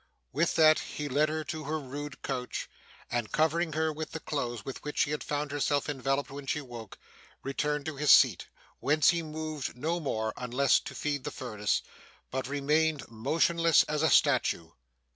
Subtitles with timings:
[0.33, 2.67] With that, he led her to her rude couch,
[3.11, 6.59] and covering her with the clothes with which she had found herself enveloped when she
[6.59, 6.97] woke,
[7.43, 8.47] returned to his seat,
[8.79, 11.83] whence he moved no more unless to feed the furnace,
[12.31, 14.71] but remained motionless as a statue.